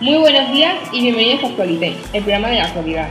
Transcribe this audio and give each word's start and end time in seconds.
Muy 0.00 0.18
buenos 0.18 0.52
días 0.52 0.74
y 0.92 1.00
bienvenidos 1.00 1.44
a 1.44 1.46
Actualité, 1.46 1.94
el 2.12 2.22
programa 2.22 2.50
de 2.50 2.56
la 2.56 2.64
actualidad. 2.64 3.08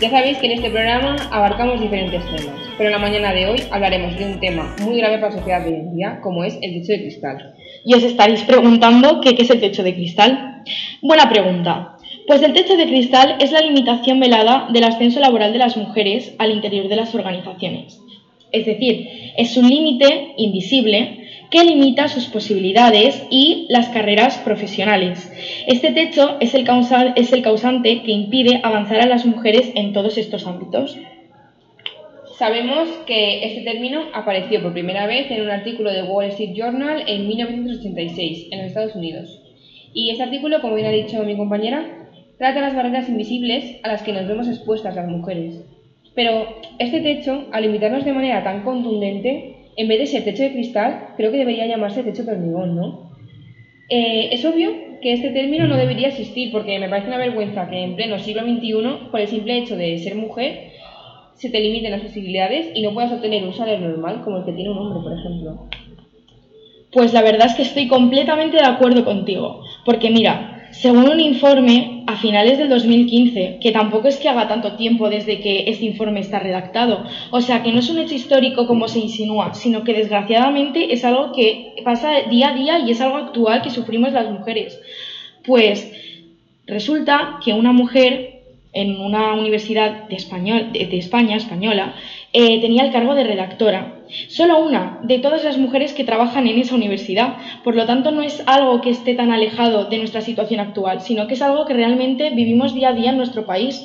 Ya 0.00 0.10
sabéis 0.10 0.38
que 0.38 0.46
en 0.46 0.52
este 0.52 0.70
programa 0.70 1.14
abarcamos 1.30 1.80
diferentes 1.80 2.24
temas, 2.24 2.56
pero 2.76 2.88
en 2.88 2.92
la 2.92 2.98
mañana 2.98 3.32
de 3.32 3.46
hoy 3.46 3.62
hablaremos 3.70 4.18
de 4.18 4.24
un 4.26 4.40
tema 4.40 4.74
muy 4.82 4.98
grave 4.98 5.18
para 5.18 5.28
la 5.28 5.38
sociedad 5.38 5.64
de 5.64 5.70
hoy 5.70 5.76
en 5.76 5.96
día, 5.96 6.20
como 6.22 6.42
es 6.42 6.58
el 6.60 6.72
techo 6.72 6.92
de 6.92 7.02
cristal. 7.02 7.54
Y 7.84 7.94
os 7.94 8.02
estaréis 8.02 8.42
preguntando 8.42 9.20
qué, 9.20 9.36
qué 9.36 9.42
es 9.42 9.50
el 9.50 9.60
techo 9.60 9.84
de 9.84 9.94
cristal. 9.94 10.64
Buena 11.02 11.28
pregunta. 11.28 11.96
Pues 12.26 12.42
el 12.42 12.52
techo 12.52 12.76
de 12.76 12.86
cristal 12.86 13.36
es 13.38 13.52
la 13.52 13.60
limitación 13.60 14.18
velada 14.18 14.66
del 14.72 14.82
ascenso 14.82 15.20
laboral 15.20 15.52
de 15.52 15.60
las 15.60 15.76
mujeres 15.76 16.34
al 16.38 16.50
interior 16.50 16.88
de 16.88 16.96
las 16.96 17.14
organizaciones. 17.14 18.00
Es 18.52 18.66
decir, 18.66 19.08
es 19.36 19.56
un 19.56 19.68
límite 19.68 20.34
invisible 20.36 21.26
que 21.50 21.64
limita 21.64 22.08
sus 22.08 22.26
posibilidades 22.26 23.24
y 23.30 23.66
las 23.68 23.88
carreras 23.88 24.38
profesionales. 24.38 25.30
Este 25.66 25.92
techo 25.92 26.36
es 26.40 26.54
el, 26.54 26.64
causante 26.64 28.02
que 28.02 28.12
impide 28.12 28.60
avanzar 28.62 29.00
a 29.00 29.06
las 29.06 29.26
mujeres 29.26 29.70
en 29.74 29.92
todos 29.92 30.18
estos 30.18 30.46
ámbitos. 30.46 30.96
Sabemos 32.38 32.88
que 33.06 33.44
este 33.44 33.62
término 33.62 34.02
apareció 34.12 34.62
por 34.62 34.72
primera 34.72 35.06
vez 35.06 35.30
en 35.30 35.42
un 35.42 35.50
artículo 35.50 35.90
de 35.90 36.02
Wall 36.02 36.26
Street 36.26 36.54
Journal 36.54 37.04
en 37.06 37.26
1986 37.28 38.48
en 38.50 38.58
los 38.58 38.68
Estados 38.68 38.94
Unidos. 38.94 39.42
Y 39.94 40.10
este 40.10 40.24
artículo, 40.24 40.60
como 40.60 40.74
bien 40.74 40.88
ha 40.88 40.90
dicho 40.90 41.22
mi 41.22 41.36
compañera, 41.36 42.08
trata 42.36 42.60
las 42.60 42.74
barreras 42.74 43.08
invisibles 43.08 43.78
a 43.82 43.88
las 43.88 44.02
que 44.02 44.12
nos 44.12 44.28
vemos 44.28 44.48
expuestas 44.48 44.94
las 44.94 45.08
mujeres. 45.08 45.64
Pero 46.16 46.60
este 46.78 47.00
techo, 47.00 47.44
al 47.52 47.62
limitarnos 47.62 48.04
de 48.04 48.12
manera 48.12 48.42
tan 48.42 48.64
contundente, 48.64 49.54
en 49.76 49.86
vez 49.86 49.98
de 49.98 50.06
ser 50.06 50.24
techo 50.24 50.42
de 50.42 50.52
cristal, 50.52 51.10
creo 51.16 51.30
que 51.30 51.36
debería 51.36 51.66
llamarse 51.66 52.02
techo 52.02 52.24
de 52.24 52.32
hormigón, 52.32 52.74
¿no? 52.74 53.12
Eh, 53.90 54.30
es 54.32 54.44
obvio 54.44 54.70
que 55.00 55.12
este 55.12 55.30
término 55.30 55.68
no 55.68 55.76
debería 55.76 56.08
existir 56.08 56.50
porque 56.50 56.78
me 56.78 56.88
parece 56.88 57.08
una 57.08 57.18
vergüenza 57.18 57.68
que 57.68 57.82
en 57.82 57.94
pleno 57.94 58.18
siglo 58.18 58.42
XXI, 58.42 59.10
por 59.10 59.20
el 59.20 59.28
simple 59.28 59.58
hecho 59.58 59.76
de 59.76 59.98
ser 59.98 60.16
mujer, 60.16 60.70
se 61.34 61.50
te 61.50 61.60
limiten 61.60 61.92
las 61.92 62.00
posibilidades 62.00 62.70
y 62.74 62.80
no 62.80 62.94
puedas 62.94 63.12
obtener 63.12 63.44
un 63.44 63.52
salario 63.52 63.86
normal 63.86 64.22
como 64.24 64.38
el 64.38 64.44
que 64.46 64.52
tiene 64.52 64.70
un 64.70 64.78
hombre, 64.78 65.02
por 65.02 65.18
ejemplo. 65.18 65.68
Pues 66.92 67.12
la 67.12 67.20
verdad 67.20 67.48
es 67.48 67.54
que 67.54 67.62
estoy 67.62 67.88
completamente 67.88 68.56
de 68.56 68.64
acuerdo 68.64 69.04
contigo, 69.04 69.62
porque 69.84 70.08
mira, 70.08 70.55
según 70.70 71.08
un 71.08 71.20
informe 71.20 72.02
a 72.06 72.16
finales 72.16 72.58
del 72.58 72.68
2015, 72.68 73.58
que 73.60 73.72
tampoco 73.72 74.08
es 74.08 74.16
que 74.16 74.28
haga 74.28 74.48
tanto 74.48 74.76
tiempo 74.76 75.08
desde 75.08 75.40
que 75.40 75.64
este 75.68 75.84
informe 75.84 76.20
está 76.20 76.38
redactado, 76.38 77.04
o 77.30 77.40
sea 77.40 77.62
que 77.62 77.72
no 77.72 77.80
es 77.80 77.90
un 77.90 77.98
hecho 77.98 78.14
histórico 78.14 78.66
como 78.66 78.88
se 78.88 79.00
insinúa, 79.00 79.54
sino 79.54 79.84
que 79.84 79.94
desgraciadamente 79.94 80.92
es 80.92 81.04
algo 81.04 81.32
que 81.32 81.74
pasa 81.84 82.22
día 82.30 82.50
a 82.50 82.54
día 82.54 82.78
y 82.80 82.90
es 82.90 83.00
algo 83.00 83.16
actual 83.16 83.62
que 83.62 83.70
sufrimos 83.70 84.12
las 84.12 84.30
mujeres. 84.30 84.80
Pues 85.44 85.92
resulta 86.66 87.38
que 87.44 87.52
una 87.52 87.72
mujer 87.72 88.42
en 88.72 89.00
una 89.00 89.34
universidad 89.34 90.08
de, 90.08 90.16
España 90.16 91.36
española 91.36 91.94
eh, 92.32 92.60
tenía 92.60 92.84
el 92.84 92.92
cargo 92.92 93.14
de 93.14 93.24
redactora 93.24 93.95
Solo 94.28 94.64
una 94.64 95.00
de 95.02 95.18
todas 95.18 95.44
las 95.44 95.58
mujeres 95.58 95.92
que 95.92 96.04
trabajan 96.04 96.46
en 96.46 96.58
esa 96.58 96.74
universidad. 96.74 97.36
Por 97.64 97.74
lo 97.74 97.86
tanto, 97.86 98.10
no 98.10 98.22
es 98.22 98.42
algo 98.46 98.80
que 98.80 98.90
esté 98.90 99.14
tan 99.14 99.32
alejado 99.32 99.86
de 99.86 99.98
nuestra 99.98 100.20
situación 100.20 100.60
actual, 100.60 101.00
sino 101.00 101.26
que 101.26 101.34
es 101.34 101.42
algo 101.42 101.66
que 101.66 101.74
realmente 101.74 102.30
vivimos 102.30 102.74
día 102.74 102.90
a 102.90 102.94
día 102.94 103.10
en 103.10 103.16
nuestro 103.16 103.46
país. 103.46 103.82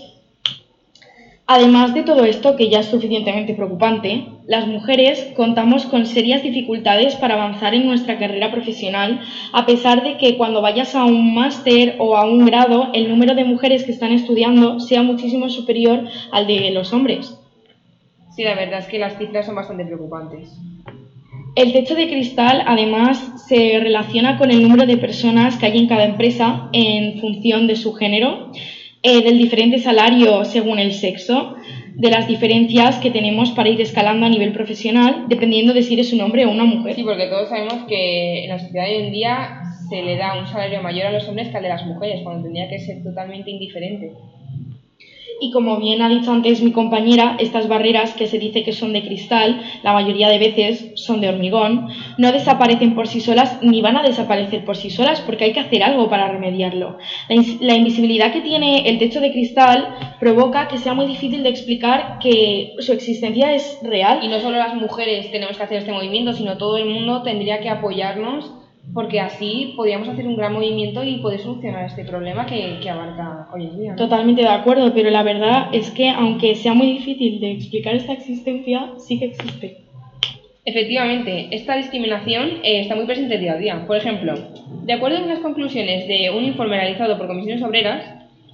Además 1.53 1.93
de 1.93 2.03
todo 2.03 2.23
esto, 2.23 2.55
que 2.55 2.69
ya 2.69 2.79
es 2.79 2.85
suficientemente 2.85 3.53
preocupante, 3.53 4.25
las 4.47 4.67
mujeres 4.67 5.33
contamos 5.35 5.85
con 5.85 6.05
serias 6.05 6.43
dificultades 6.43 7.15
para 7.15 7.33
avanzar 7.33 7.73
en 7.73 7.85
nuestra 7.87 8.17
carrera 8.17 8.51
profesional, 8.51 9.19
a 9.51 9.65
pesar 9.65 10.01
de 10.01 10.17
que 10.17 10.37
cuando 10.37 10.61
vayas 10.61 10.95
a 10.95 11.03
un 11.03 11.35
máster 11.35 11.95
o 11.99 12.15
a 12.15 12.25
un 12.25 12.45
grado, 12.45 12.89
el 12.93 13.09
número 13.09 13.35
de 13.35 13.43
mujeres 13.43 13.83
que 13.83 13.91
están 13.91 14.13
estudiando 14.13 14.79
sea 14.79 15.03
muchísimo 15.03 15.49
superior 15.49 16.05
al 16.31 16.47
de 16.47 16.71
los 16.71 16.93
hombres. 16.93 17.40
Sí, 18.35 18.43
la 18.43 18.55
verdad 18.55 18.79
es 18.79 18.87
que 18.87 18.99
las 18.99 19.17
cifras 19.17 19.45
son 19.45 19.55
bastante 19.55 19.85
preocupantes. 19.85 20.57
El 21.55 21.73
techo 21.73 21.95
de 21.95 22.07
cristal, 22.07 22.63
además, 22.65 23.45
se 23.47 23.79
relaciona 23.81 24.37
con 24.37 24.51
el 24.51 24.61
número 24.61 24.85
de 24.85 24.95
personas 24.95 25.57
que 25.57 25.65
hay 25.65 25.77
en 25.77 25.87
cada 25.87 26.05
empresa 26.05 26.69
en 26.71 27.19
función 27.19 27.67
de 27.67 27.75
su 27.75 27.93
género, 27.93 28.51
eh, 29.03 29.21
del 29.21 29.37
diferente 29.37 29.77
salario 29.79 30.45
según 30.45 30.79
el 30.79 30.93
sexo, 30.93 31.55
de 31.95 32.09
las 32.09 32.27
diferencias 32.27 32.99
que 32.99 33.11
tenemos 33.11 33.51
para 33.51 33.67
ir 33.67 33.81
escalando 33.81 34.25
a 34.25 34.29
nivel 34.29 34.53
profesional, 34.53 35.25
dependiendo 35.27 35.73
de 35.73 35.83
si 35.83 35.95
eres 35.95 36.13
un 36.13 36.21
hombre 36.21 36.45
o 36.45 36.51
una 36.51 36.63
mujer. 36.63 36.95
Sí, 36.95 37.03
porque 37.03 37.27
todos 37.27 37.49
sabemos 37.49 37.83
que 37.89 38.43
en 38.45 38.49
la 38.49 38.59
sociedad 38.59 38.85
de 38.85 38.95
hoy 38.95 39.03
en 39.07 39.11
día 39.11 39.61
se 39.89 40.01
le 40.01 40.15
da 40.15 40.39
un 40.39 40.47
salario 40.47 40.81
mayor 40.81 41.07
a 41.07 41.11
los 41.11 41.27
hombres 41.27 41.49
que 41.49 41.57
al 41.57 41.63
de 41.63 41.69
las 41.69 41.85
mujeres, 41.85 42.21
cuando 42.23 42.43
tendría 42.43 42.69
que 42.69 42.79
ser 42.79 43.03
totalmente 43.03 43.51
indiferente. 43.51 44.13
Y 45.43 45.49
como 45.49 45.79
bien 45.79 46.03
ha 46.03 46.07
dicho 46.07 46.31
antes 46.31 46.61
mi 46.61 46.71
compañera, 46.71 47.35
estas 47.39 47.67
barreras 47.67 48.13
que 48.13 48.27
se 48.27 48.37
dice 48.37 48.63
que 48.63 48.73
son 48.73 48.93
de 48.93 49.01
cristal, 49.01 49.59
la 49.81 49.91
mayoría 49.91 50.29
de 50.29 50.37
veces 50.37 50.91
son 50.93 51.19
de 51.19 51.29
hormigón, 51.29 51.87
no 52.19 52.31
desaparecen 52.31 52.93
por 52.93 53.07
sí 53.07 53.21
solas 53.21 53.57
ni 53.63 53.81
van 53.81 53.97
a 53.97 54.03
desaparecer 54.03 54.63
por 54.63 54.77
sí 54.77 54.91
solas 54.91 55.19
porque 55.21 55.45
hay 55.45 55.53
que 55.53 55.59
hacer 55.59 55.81
algo 55.81 56.07
para 56.11 56.27
remediarlo. 56.27 56.99
La, 57.59 57.73
invisibilidad 57.73 58.31
que 58.31 58.41
tiene 58.41 58.87
el 58.87 58.99
techo 58.99 59.19
de 59.19 59.31
cristal 59.31 59.95
provoca 60.19 60.67
que 60.67 60.77
sea 60.77 60.93
muy 60.93 61.07
difícil 61.07 61.41
de 61.41 61.49
explicar 61.49 62.19
que 62.19 62.75
su 62.77 62.93
existencia 62.93 63.55
es 63.55 63.79
real. 63.81 64.19
Y 64.21 64.27
no 64.27 64.39
solo 64.41 64.59
las 64.59 64.75
mujeres 64.75 65.31
tenemos 65.31 65.57
que 65.57 65.63
hacer 65.63 65.79
este 65.79 65.91
movimiento, 65.91 66.33
sino 66.33 66.57
todo 66.57 66.77
el 66.77 66.85
mundo 66.85 67.23
tendría 67.23 67.61
que 67.61 67.69
apoyarnos 67.69 68.60
porque 68.93 69.19
así 69.19 69.73
podríamos 69.75 70.09
hacer 70.09 70.27
un 70.27 70.35
gran 70.35 70.53
movimiento 70.53 71.03
y 71.03 71.17
poder 71.17 71.39
solucionar 71.39 71.85
este 71.85 72.03
problema 72.03 72.45
que, 72.45 72.79
que 72.81 72.89
abarca 72.89 73.47
hoy 73.53 73.63
en 73.63 73.79
día. 73.79 73.95
Totalmente 73.95 74.41
de 74.41 74.49
acuerdo, 74.49 74.93
pero 74.93 75.09
la 75.09 75.23
verdad 75.23 75.69
es 75.71 75.91
que 75.91 76.09
aunque 76.09 76.55
sea 76.55 76.73
muy 76.73 76.87
difícil 76.93 77.39
de 77.39 77.51
explicar 77.51 77.95
esta 77.95 78.13
existencia, 78.13 78.91
sí 78.97 79.19
que 79.19 79.25
existe. 79.25 79.77
Efectivamente, 80.63 81.47
esta 81.51 81.75
discriminación 81.75 82.59
eh, 82.63 82.81
está 82.81 82.95
muy 82.95 83.05
presente 83.05 83.39
día 83.39 83.53
a 83.53 83.57
día. 83.57 83.87
Por 83.87 83.97
ejemplo, 83.97 84.35
de 84.83 84.93
acuerdo 84.93 85.19
con 85.19 85.29
las 85.29 85.39
conclusiones 85.39 86.07
de 86.07 86.29
un 86.29 86.43
informe 86.43 86.77
realizado 86.77 87.17
por 87.17 87.27
comisiones 87.27 87.63
obreras, 87.63 88.05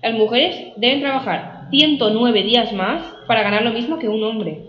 las 0.02 0.14
mujeres 0.14 0.56
deben 0.78 1.02
trabajar 1.02 1.68
109 1.70 2.44
días 2.44 2.72
más 2.72 3.04
para 3.28 3.44
ganar 3.44 3.64
lo 3.64 3.74
mismo 3.74 4.00
que 4.00 4.08
un 4.08 4.24
hombre. 4.24 4.62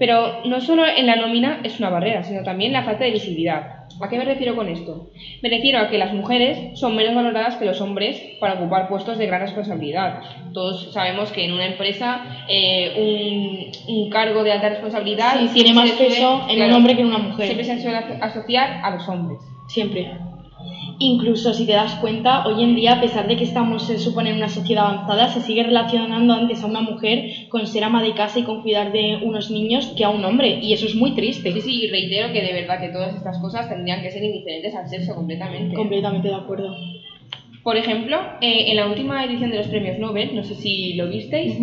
Pero 0.00 0.40
no 0.46 0.62
solo 0.62 0.84
en 0.86 1.04
la 1.04 1.16
nómina 1.16 1.60
es 1.62 1.78
una 1.78 1.90
barrera, 1.90 2.24
sino 2.24 2.42
también 2.42 2.72
la 2.72 2.84
falta 2.84 3.04
de 3.04 3.10
visibilidad. 3.10 3.80
¿A 4.00 4.08
qué 4.08 4.16
me 4.16 4.24
refiero 4.24 4.56
con 4.56 4.66
esto? 4.66 5.10
Me 5.42 5.50
refiero 5.50 5.78
a 5.78 5.90
que 5.90 5.98
las 5.98 6.14
mujeres 6.14 6.80
son 6.80 6.96
menos 6.96 7.14
valoradas 7.14 7.56
que 7.56 7.66
los 7.66 7.82
hombres 7.82 8.18
para 8.40 8.54
ocupar 8.54 8.88
puestos 8.88 9.18
de 9.18 9.26
gran 9.26 9.42
responsabilidad. 9.42 10.22
Todos 10.54 10.94
sabemos 10.94 11.30
que 11.32 11.44
en 11.44 11.52
una 11.52 11.66
empresa 11.66 12.46
eh, 12.48 13.68
un, 13.86 14.08
cargo 14.08 14.42
de 14.42 14.52
alta 14.52 14.70
responsabilidad 14.70 15.38
tiene 15.52 15.74
más 15.74 15.90
peso 15.90 16.46
en 16.48 16.62
un 16.62 16.72
hombre 16.72 16.96
que 16.96 17.02
en 17.02 17.08
una 17.08 17.18
mujer. 17.18 17.44
Siempre 17.44 17.66
se 17.66 17.82
suele 17.82 17.98
asociar 18.22 18.80
a 18.82 18.92
los 18.92 19.06
hombres. 19.06 19.38
Siempre. 19.68 20.10
Incluso 21.02 21.54
si 21.54 21.64
te 21.64 21.72
das 21.72 21.94
cuenta, 21.94 22.46
hoy 22.46 22.62
en 22.62 22.76
día, 22.76 22.92
a 22.92 23.00
pesar 23.00 23.26
de 23.26 23.34
que 23.34 23.44
estamos, 23.44 23.86
se 23.86 23.98
supone, 23.98 24.28
en 24.28 24.36
una 24.36 24.50
sociedad 24.50 24.86
avanzada, 24.86 25.28
se 25.28 25.40
sigue 25.40 25.62
relacionando 25.62 26.34
antes 26.34 26.62
a 26.62 26.66
una 26.66 26.82
mujer 26.82 27.24
con 27.48 27.66
ser 27.66 27.84
ama 27.84 28.02
de 28.02 28.12
casa 28.12 28.40
y 28.40 28.42
con 28.42 28.60
cuidar 28.60 28.92
de 28.92 29.16
unos 29.22 29.50
niños 29.50 29.94
que 29.96 30.04
a 30.04 30.10
un 30.10 30.22
hombre, 30.26 30.58
y 30.60 30.74
eso 30.74 30.84
es 30.84 30.94
muy 30.94 31.14
triste. 31.14 31.52
Sí, 31.52 31.60
sí, 31.62 31.84
y 31.84 31.86
reitero 31.86 32.30
que 32.34 32.42
de 32.42 32.52
verdad 32.52 32.78
que 32.78 32.90
todas 32.90 33.14
estas 33.14 33.38
cosas 33.38 33.66
tendrían 33.66 34.02
que 34.02 34.10
ser 34.10 34.22
indiferentes 34.22 34.74
al 34.74 34.88
sexo 34.88 35.14
completamente. 35.14 35.74
Completamente 35.74 36.28
de 36.28 36.34
acuerdo. 36.34 36.76
Por 37.62 37.78
ejemplo, 37.78 38.18
eh, 38.42 38.64
en 38.66 38.76
la 38.76 38.86
última 38.86 39.24
edición 39.24 39.50
de 39.50 39.56
los 39.56 39.68
premios 39.68 39.98
Nobel, 39.98 40.34
no 40.34 40.44
sé 40.44 40.54
si 40.54 40.94
lo 40.94 41.08
visteis, 41.08 41.58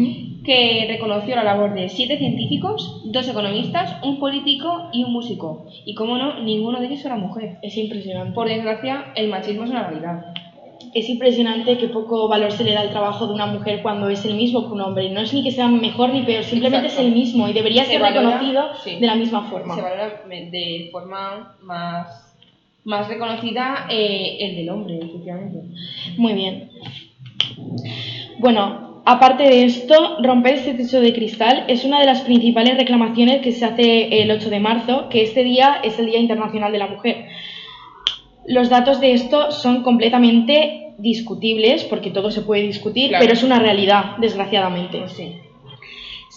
que 0.48 0.86
reconoció 0.88 1.36
la 1.36 1.44
labor 1.44 1.74
de 1.74 1.90
siete 1.90 2.18
científicos, 2.18 3.02
dos 3.04 3.28
economistas, 3.28 4.02
un 4.02 4.18
político 4.18 4.90
y 4.94 5.04
un 5.04 5.12
músico. 5.12 5.66
Y 5.86 5.94
como 5.94 6.18
no, 6.18 6.40
ninguno 6.40 6.80
de 6.80 6.88
ellos 6.88 7.04
era 7.04 7.18
mujer. 7.18 7.58
Es 7.62 7.76
impresionante. 7.76 8.34
Por 8.34 8.48
desgracia, 8.48 9.12
el 9.16 9.28
machismo 9.28 9.66
es 9.66 9.72
una 9.72 9.90
realidad. 9.90 10.34
Es 10.94 11.10
impresionante 11.10 11.78
que 11.78 11.90
poco 11.90 12.30
valor 12.30 12.54
se 12.54 12.64
le 12.64 12.72
da 12.72 12.80
al 12.80 12.92
trabajo 12.92 13.28
de 13.28 13.34
una 13.34 13.48
mujer 13.48 13.82
cuando 13.82 14.08
es 14.08 14.24
el 14.24 14.36
mismo 14.36 14.66
que 14.66 14.74
un 14.74 14.80
hombre. 14.80 15.10
No 15.10 15.20
es 15.20 15.34
ni 15.34 15.44
que 15.44 15.52
sea 15.52 15.68
mejor 15.68 16.14
ni 16.14 16.22
peor, 16.22 16.46
simplemente 16.46 16.88
es 16.88 16.98
el 16.98 17.12
mismo 17.12 17.50
y 17.50 17.54
debería 17.54 17.84
ser 17.84 18.02
reconocido 18.02 18.70
de 18.86 19.06
la 19.06 19.16
misma 19.16 19.50
forma. 19.50 19.76
Se 19.76 19.82
valora 19.82 20.22
de 20.30 20.88
forma 20.94 21.58
más, 21.62 22.38
más 22.86 23.06
reconocida 23.10 23.86
eh, 23.90 24.38
el 24.40 24.56
del 24.56 24.70
hombre, 24.70 24.98
efectivamente. 24.98 25.60
Muy 26.16 26.34
bien. 26.36 26.70
Bueno, 28.40 28.87
Aparte 29.10 29.44
de 29.44 29.64
esto, 29.64 30.18
romper 30.22 30.56
este 30.56 30.74
techo 30.74 31.00
de 31.00 31.14
cristal 31.14 31.64
es 31.70 31.86
una 31.86 32.02
de 32.02 32.06
las 32.06 32.24
principales 32.24 32.76
reclamaciones 32.76 33.42
que 33.42 33.54
se 33.54 33.64
hace 33.64 34.22
el 34.22 34.30
8 34.30 34.50
de 34.50 34.60
marzo, 34.60 35.08
que 35.08 35.22
este 35.22 35.46
día 35.46 35.80
es 35.82 35.98
el 35.98 36.08
Día 36.08 36.20
Internacional 36.20 36.74
de 36.74 36.78
la 36.78 36.88
Mujer. 36.88 37.26
Los 38.48 38.68
datos 38.70 39.00
de 39.00 39.14
esto 39.14 39.54
son 39.54 39.82
completamente 39.82 40.94
discutibles, 40.98 41.86
porque 41.86 42.10
todo 42.10 42.32
se 42.32 42.42
puede 42.42 42.64
discutir, 42.64 43.14
pero 43.18 43.32
es 43.32 43.44
una 43.44 43.60
realidad, 43.60 44.18
desgraciadamente. 44.18 45.08
Sí. 45.08 45.38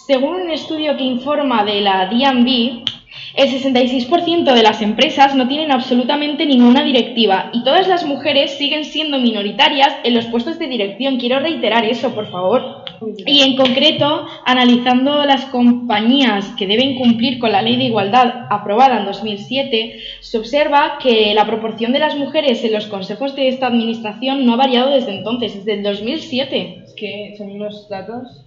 Según 0.07 0.35
un 0.35 0.49
estudio 0.49 0.95
que 0.95 1.03
informa 1.03 1.65
de 1.65 1.81
la 1.81 2.05
DNB, 2.05 2.85
El 3.33 3.49
66% 3.49 4.53
de 4.53 4.63
las 4.63 4.81
empresas 4.81 5.35
no 5.35 5.47
tienen 5.47 5.71
absolutamente 5.71 6.45
ninguna 6.45 6.83
directiva 6.83 7.49
y 7.53 7.63
todas 7.63 7.87
las 7.87 8.05
mujeres 8.05 8.57
siguen 8.57 8.83
siendo 8.83 9.19
minoritarias 9.19 9.95
en 10.03 10.15
los 10.15 10.25
puestos 10.25 10.59
de 10.59 10.67
dirección. 10.67 11.17
Quiero 11.17 11.39
reiterar 11.39 11.85
eso, 11.85 12.13
por 12.13 12.29
favor. 12.29 12.83
Y 13.25 13.41
en 13.41 13.55
concreto, 13.55 14.25
analizando 14.45 15.23
las 15.25 15.45
compañías 15.45 16.53
que 16.57 16.67
deben 16.67 16.95
cumplir 16.95 17.39
con 17.39 17.53
la 17.53 17.61
ley 17.61 17.77
de 17.77 17.85
igualdad 17.85 18.47
aprobada 18.49 18.99
en 18.99 19.05
2007, 19.05 19.99
se 20.19 20.37
observa 20.37 20.97
que 21.01 21.33
la 21.33 21.45
proporción 21.45 21.93
de 21.93 21.99
las 21.99 22.17
mujeres 22.17 22.63
en 22.65 22.73
los 22.73 22.87
consejos 22.87 23.35
de 23.35 23.47
esta 23.47 23.67
administración 23.67 24.45
no 24.45 24.53
ha 24.53 24.57
variado 24.57 24.91
desde 24.91 25.17
entonces, 25.17 25.55
desde 25.55 25.73
el 25.73 25.83
2007. 25.83 26.83
Es 26.83 26.93
que 26.93 27.35
son 27.37 27.51
unos 27.51 27.87
datos 27.87 28.45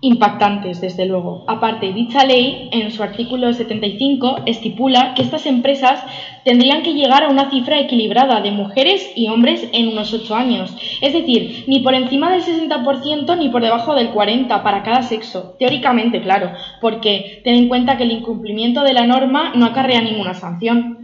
impactantes, 0.00 0.80
desde 0.80 1.06
luego. 1.06 1.44
Aparte, 1.48 1.92
dicha 1.92 2.24
ley, 2.24 2.68
en 2.70 2.90
su 2.92 3.02
artículo 3.02 3.52
75, 3.52 4.42
estipula 4.46 5.14
que 5.14 5.22
estas 5.22 5.44
empresas 5.46 6.04
tendrían 6.44 6.82
que 6.82 6.94
llegar 6.94 7.24
a 7.24 7.28
una 7.28 7.50
cifra 7.50 7.80
equilibrada 7.80 8.40
de 8.40 8.52
mujeres 8.52 9.10
y 9.16 9.26
hombres 9.26 9.68
en 9.72 9.88
unos 9.88 10.14
8 10.14 10.34
años. 10.36 10.76
Es 11.00 11.12
decir, 11.12 11.64
ni 11.66 11.80
por 11.80 11.94
encima 11.94 12.30
del 12.30 12.42
60% 12.42 13.36
ni 13.38 13.48
por 13.48 13.62
debajo 13.62 13.94
del 13.94 14.12
40% 14.12 14.62
para 14.62 14.84
cada 14.84 15.02
sexo. 15.02 15.56
Teóricamente, 15.58 16.22
claro, 16.22 16.52
porque 16.80 17.40
ten 17.42 17.56
en 17.56 17.68
cuenta 17.68 17.96
que 17.96 18.04
el 18.04 18.12
incumplimiento 18.12 18.82
de 18.84 18.92
la 18.92 19.06
norma 19.06 19.52
no 19.56 19.66
acarrea 19.66 20.00
ninguna 20.00 20.34
sanción. 20.34 20.96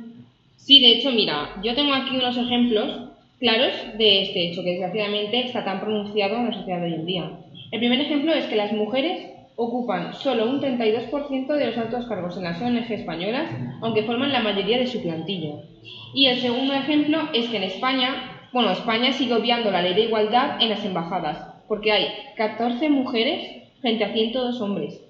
Sí, 0.57 0.81
de 0.81 0.93
hecho, 0.93 1.11
mira, 1.11 1.51
yo 1.63 1.75
tengo 1.75 1.93
aquí 1.95 2.17
unos 2.17 2.37
ejemplos 2.37 3.11
claros 3.41 3.73
de 3.99 4.23
este 4.23 4.49
hecho 4.49 4.63
que 4.63 4.71
desgraciadamente 4.71 5.41
está 5.41 5.65
tan 5.65 5.81
pronunciado 5.81 6.37
en 6.37 6.47
la 6.47 6.55
sociedad 6.55 6.79
de 6.79 6.87
hoy 6.87 6.95
en 6.95 7.07
día. 7.07 7.31
El 7.75 7.81
primer 7.81 8.01
ejemplo 8.01 8.33
es 8.33 8.45
que 8.45 8.55
las 8.55 8.71
mujeres 8.71 9.33
ocupan 9.57 10.15
solo 10.15 10.49
un 10.49 10.61
32% 10.61 11.47
de 11.57 11.67
los 11.67 11.77
altos 11.77 12.07
cargos 12.07 12.37
en 12.37 12.45
las 12.45 12.63
ONG 12.63 12.89
españolas, 12.93 13.51
aunque 13.83 14.05
forman 14.05 14.31
la 14.31 14.43
mayoría 14.43 14.79
de 14.79 14.87
su 14.87 15.03
plantilla. 15.03 15.57
Y 16.15 16.27
el 16.27 16.39
segundo 16.39 16.73
ejemplo 16.73 17.19
es 17.33 17.49
que 17.49 17.57
en 17.57 17.65
España, 17.65 18.47
bueno, 18.53 18.71
España 18.71 19.11
sigue 19.11 19.35
obviando 19.35 19.73
la 19.73 19.83
ley 19.83 19.93
de 19.95 20.03
igualdad 20.03 20.63
en 20.63 20.69
las 20.69 20.85
embajadas, 20.85 21.65
porque 21.67 21.91
hay 21.91 22.07
14 22.37 22.89
mujeres 22.91 23.65
frente 23.81 24.05
a 24.05 24.13
102 24.13 24.61
hombres. 24.61 25.01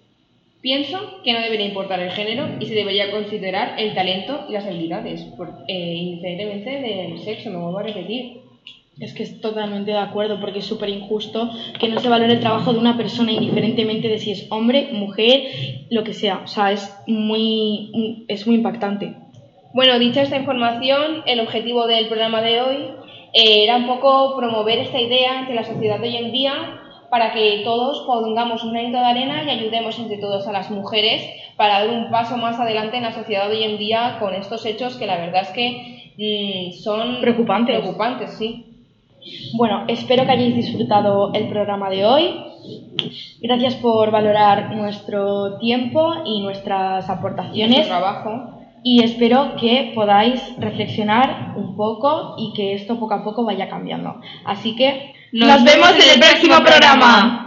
Pienso 0.63 1.21
que 1.23 1.35
no 1.35 1.41
debería 1.41 1.67
importar 1.67 2.01
el 2.01 2.13
género 2.13 2.49
y 2.61 2.65
se 2.65 2.75
debería 2.75 3.11
considerar 3.11 3.79
el 3.79 3.95
talento 3.95 4.47
y 4.49 4.55
las 4.55 4.65
habilidades, 4.65 5.21
eh, 5.69 5.95
indiferentemente 5.97 6.71
del 6.81 7.19
sexo, 7.19 7.51
me 7.51 7.59
vuelvo 7.59 7.81
a 7.81 7.83
repetir. 7.83 8.44
Es 9.01 9.13
que 9.13 9.25
es 9.25 9.41
totalmente 9.41 9.91
de 9.91 9.99
acuerdo, 9.99 10.39
porque 10.41 10.61
es 10.61 10.67
súper 10.67 10.89
injusto 10.89 11.51
que 11.81 11.89
no 11.89 11.99
se 12.01 12.09
valore 12.09 12.35
el 12.35 12.41
trabajo 12.41 12.73
de 12.73 12.79
una 12.79 12.97
persona 12.97 13.33
indiferentemente 13.33 14.09
de 14.09 14.19
si 14.19 14.31
es 14.31 14.47
hombre, 14.51 14.91
mujer, 14.93 15.43
lo 15.91 16.05
que 16.05 16.13
sea. 16.13 16.43
O 16.45 16.47
sea, 16.47 16.71
es 16.71 16.95
muy, 17.07 18.25
es 18.29 18.47
muy 18.47 18.57
impactante. 18.57 19.17
Bueno, 19.73 19.99
dicha 19.99 20.23
esta 20.23 20.37
información, 20.37 21.23
el 21.27 21.41
objetivo 21.41 21.89
del 21.89 22.07
programa 22.07 22.41
de 22.41 22.61
hoy 22.61 22.77
eh, 23.33 23.65
era 23.65 23.77
un 23.77 23.89
poco 23.89 24.37
promover 24.37 24.79
esta 24.79 25.01
idea 25.01 25.41
entre 25.41 25.57
la 25.57 25.65
sociedad 25.65 25.99
de 25.99 26.09
hoy 26.09 26.17
en 26.17 26.31
día 26.31 26.81
para 27.11 27.33
que 27.33 27.63
todos 27.65 28.05
pongamos 28.07 28.63
un 28.63 28.73
granito 28.73 28.99
de 28.99 29.05
arena 29.05 29.43
y 29.45 29.51
ayudemos 29.51 29.99
entre 29.99 30.19
todos 30.19 30.47
a 30.47 30.53
las 30.53 30.71
mujeres 30.71 31.23
para 31.57 31.81
dar 31.81 31.89
un 31.89 32.11
paso 32.11 32.37
más 32.37 32.59
adelante 32.61 32.97
en 32.97 33.03
la 33.03 33.13
sociedad 33.13 33.49
de 33.49 33.57
hoy 33.57 33.63
en 33.65 33.79
día 33.79 34.17
con 34.21 34.35
estos 34.35 34.65
hechos 34.65 34.97
que 34.97 35.07
la 35.07 35.17
verdad 35.17 35.43
es 35.43 35.49
que 35.51 36.13
mm, 36.17 36.73
son 36.81 37.21
preocupantes. 37.21 37.77
preocupantes, 37.77 38.39
sí. 38.39 38.74
Bueno, 39.55 39.85
espero 39.89 40.25
que 40.25 40.33
hayáis 40.33 40.57
disfrutado 40.57 41.33
el 41.35 41.49
programa 41.49 41.91
de 41.91 42.05
hoy. 42.05 42.45
Gracias 43.41 43.75
por 43.77 44.11
valorar 44.11 44.75
nuestro 44.75 45.59
tiempo 45.59 46.15
y 46.25 46.41
nuestras 46.41 47.09
aportaciones. 47.09 47.87
trabajo. 47.87 48.61
Y 48.83 49.03
espero 49.03 49.57
que 49.57 49.93
podáis 49.95 50.43
reflexionar 50.59 51.55
un 51.57 51.75
poco 51.75 52.35
y 52.37 52.53
que 52.55 52.75
esto 52.75 52.99
poco 52.99 53.15
a 53.15 53.25
poco 53.25 53.45
vaya 53.45 53.69
cambiando. 53.69 54.21
Así 54.45 54.77
que 54.77 55.15
nos, 55.33 55.65
vemos 55.65 55.91
en 55.91 56.11
el 56.15 56.21
próximo 56.21 56.57
programa. 56.59 57.44